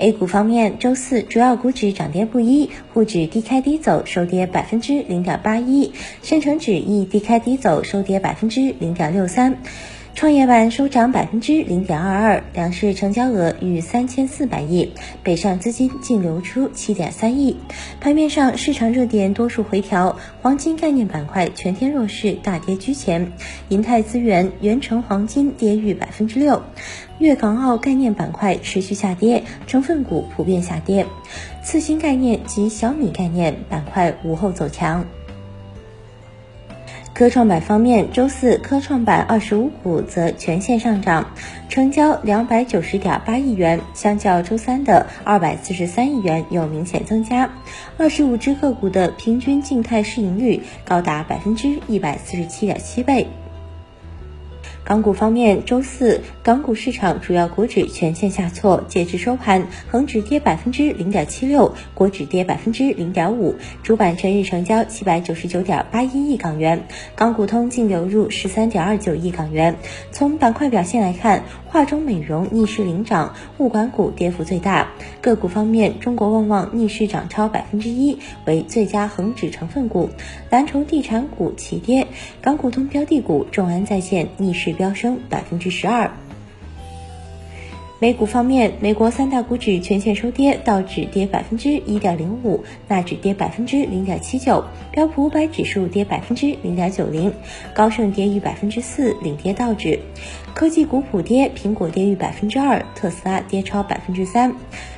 [0.00, 5.92] A 股方面，周四主要股指涨跌不一，沪指低开低走，收跌百分之零点八一；
[6.22, 9.58] 深成指亦低开低走，收跌百分之零点六三。
[10.20, 14.92] 创业板收涨百分之零点二二，两市成交额逾三千四百亿，
[15.22, 17.56] 北上资金净流出七点三亿。
[18.02, 23.32] 盘面上，市场热点多数回调，黄金概念板块全天弱势，大跌居前。
[23.70, 26.62] 银泰资源、元成黄金跌逾百分之六。
[27.18, 31.06] 粤港澳概念板块持续下跌，成分股普遍下跌。
[31.62, 35.06] 次新概念及小米概念板块午后走强。
[37.20, 41.34] 科创板方面，周四科创板二十五股则全线上涨，
[41.68, 47.50] 成交两百九十点八亿元，相较周三的二百四十三亿元有明显增加。
[47.98, 53.26] 二十五只个股的平均静态市盈率高达百分之一百四十七点七倍。
[54.82, 69.76] 港股方面，周四港股市场主要股指全线下挫，截至收盘，恒指跌百分之零点七六，国指跌百分之零点五，主板全日成交七百九十九点八一亿港元，港股通净流入十三点二九亿港元。
[70.10, 74.88] 从板块表现来看，化妆美容逆势领涨，物管股跌幅最大。
[75.20, 80.10] 个股方面，中国旺旺逆势涨超百分之一，为最佳恒指成分股。
[80.48, 82.08] 蓝筹地产股齐跌，
[82.40, 84.70] 港股通标的股众安在线逆势。
[84.80, 86.10] 飙升百分之十二。
[87.98, 97.30] 美股方面，美国三大股指全线收跌，道指跌百分之一点零五，纳指跌百分之零点七九，标普五百指数跌百分之零点九零，
[97.74, 100.00] 高盛跌逾百分之四，领跌道指。
[100.54, 104.50] 科技股普跌，苹果跌逾百分之二，特斯拉跌超百分之三。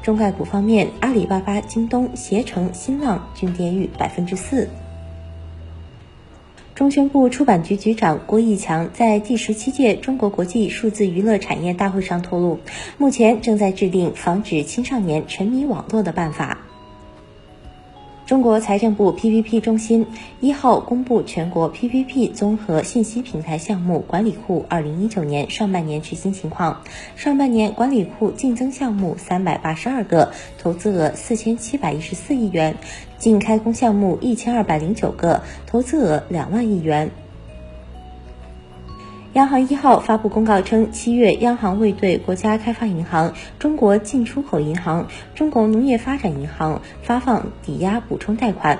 [0.00, 4.70] 中概股方面，阿里巴巴、京东、携程、新浪均跌逾百分之四。
[6.76, 12.58] 中宣部出版局局长郭义强在第十七届中国国际数字娱乐产业大会上透露，
[12.98, 16.65] 目前正在制定防止青少年沉迷网络的办法。
[18.26, 20.04] 中国财政部 PPP 中心
[20.40, 26.82] 一号公布全国 PPP 综合信息平台项目管理库二零一九年上半年执行情况。
[27.14, 32.76] 上半年管理库净增项目三百八十二个，投资额四千七百一十四亿元，
[33.16, 37.12] 净开工项目一千二百零九个，投资额两万亿元。
[39.36, 48.78] 央行一号发布公告称，七月央行未对国家开发银行、中国进出口银行、中国农业发展银行发放抵押补充贷款。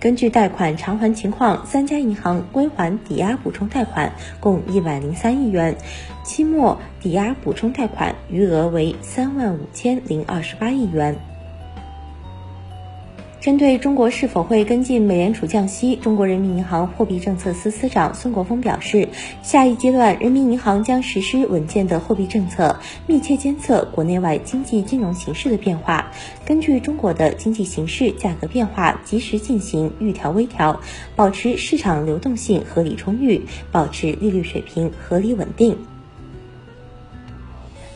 [0.00, 5.76] 根据贷款偿还情况，三家银行归还抵押补充贷款共一百零三亿元，
[6.24, 11.16] 期末抵押补充贷款余额为三万五千零二十八亿元。
[13.42, 19.08] 针对中国是否会跟进美联储降息，中国人民银行货币政策司司长孙国峰表示，
[19.42, 26.12] 下一阶段人民银行将实施稳健的货币政策，密切监测国内外经济金融形势的变化，
[26.46, 30.80] 根据中国的经济形势、价格变化，及时进行预调微调，
[31.16, 33.42] 保持市场流动性合理充裕，
[33.72, 35.76] 保持利率水平合理稳定。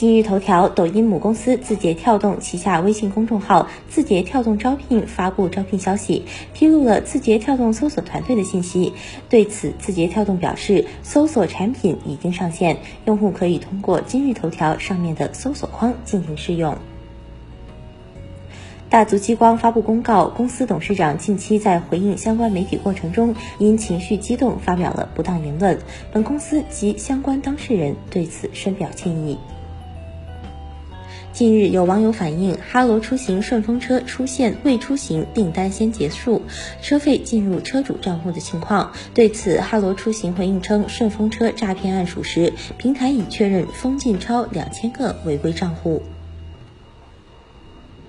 [0.00, 6.24] 今日头条、抖音母公司字节跳动旗下微信公众号“字节跳动招聘”发布招聘消息，
[6.54, 8.94] 披露了字节跳动搜索团队的信息。
[9.28, 16.78] 对此，字节跳动表示，搜索产品已经上线，用户可以通过今日头条上面的搜索框进行试用。
[18.88, 25.78] 大族激光发布公告，公司董事长近期在回应相关媒体过程中，因情绪激动发表了不当言论，
[26.10, 29.36] 本公司及相关当事人对此深表歉意。
[31.32, 36.42] 近日，有网友反映哈罗出行顺风车出现未出行订单先结束，
[36.82, 38.92] 车费进入车主账户的情况。
[39.14, 46.02] 对此，哈罗出行回应称，顺风车诈骗案属实，平台已确认封禁超两千个违规账户。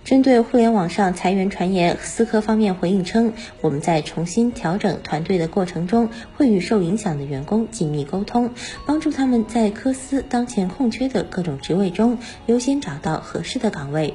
[0.04, 8.50] 针对互联网上裁员传言，思科方面回应称，我们在重新调整团队的过程中，会与受影响的员工紧密沟通，
[8.86, 12.18] 帮助他们在科思当前空缺的各种职位中
[12.48, 14.14] 优先找到合适的岗位。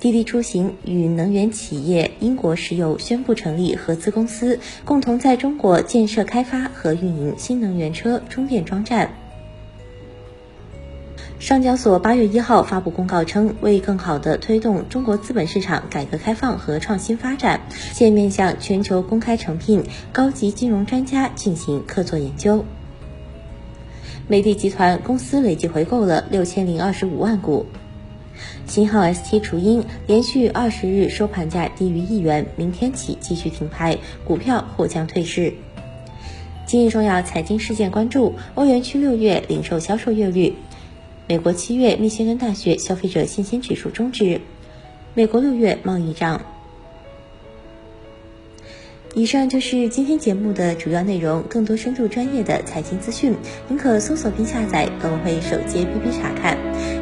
[0.00, 9.14] 滴滴出行与能源企业英国石油宣布成立合资公司，共同在中国建设、开发和运营新能源车充电桩站。
[11.44, 17.60] 上交所八月一号发布公告称，为更好地推动中国资本市场改革开放和创新发展，
[17.92, 22.64] 现面向全球公开诚聘高级金融专家进行客座研究。
[24.26, 27.66] 美的集团公司累计回购了六千零二十五万股。
[28.66, 35.52] 新号 ST 雏鹰连续二十日收盘价低于一元，明天起继续停牌，股票或将退市。
[36.64, 40.56] 今日重要财经事件关注：欧元区六月零售销售月率。
[41.26, 44.40] 美国七月密歇根大学消费者信心指数终止。
[45.14, 46.40] 美国六月贸易账。
[49.14, 51.42] 以上就是今天节目的主要内容。
[51.48, 53.34] 更多深度专业的财经资讯，
[53.68, 56.58] 您可搜索并下载“高会手机 APP 查看。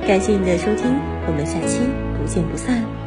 [0.07, 0.95] 感谢您的收听，
[1.27, 1.81] 我们下期
[2.19, 3.02] 不见不散。